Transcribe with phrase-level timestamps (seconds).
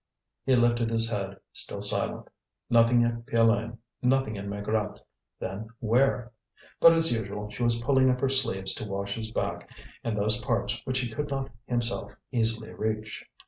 [0.43, 2.27] He lifted his head, still silent.
[2.71, 5.03] Nothing at Piolaine, nothing at Maigrat's:
[5.39, 6.31] then where?
[6.79, 9.69] But, as usual, she was pulling up her sleeves to wash his back
[10.03, 13.23] and those parts which he could not himself easily reach.